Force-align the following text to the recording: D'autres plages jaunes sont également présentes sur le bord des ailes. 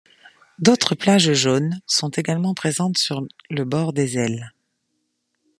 D'autres 0.57 0.95
plages 0.95 1.31
jaunes 1.33 1.79
sont 1.85 2.09
également 2.09 2.55
présentes 2.55 2.97
sur 2.97 3.21
le 3.51 3.65
bord 3.65 3.93
des 3.93 4.17
ailes. 4.17 4.51